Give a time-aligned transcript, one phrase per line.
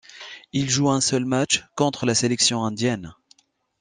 [0.51, 3.13] Il joue un seul match, contre la sélection indienne.